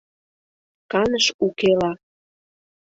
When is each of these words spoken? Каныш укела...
Каныш 0.91 1.25
укела... 1.45 1.91